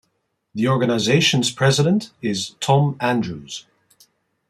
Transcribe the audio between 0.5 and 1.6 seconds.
The organization's